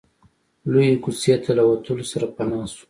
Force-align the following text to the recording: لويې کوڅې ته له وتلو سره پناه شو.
لويې 0.71 0.95
کوڅې 1.03 1.33
ته 1.43 1.51
له 1.57 1.63
وتلو 1.69 2.03
سره 2.11 2.25
پناه 2.35 2.65
شو. 2.73 2.79